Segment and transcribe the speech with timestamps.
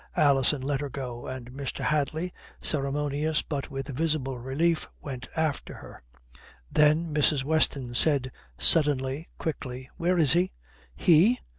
[0.17, 1.81] Alison let her go, and Mr.
[1.83, 6.01] Hadley, ceremonious but with visible relief, went after her.
[6.71, 7.43] Then Mrs.
[7.43, 10.53] Weston said suddenly, quickly, "Where is he?"
[10.95, 11.39] "He?"